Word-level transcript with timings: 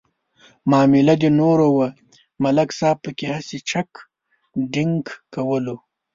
معامله 0.69 1.13
د 1.23 1.25
نور 1.39 1.59
وه 1.75 1.87
ملک 2.43 2.69
صاحب 2.79 2.97
پکې 3.03 3.25
هسې 3.33 3.57
چک 3.69 3.89
ډینک 4.73 5.05
کولو. 5.33 5.75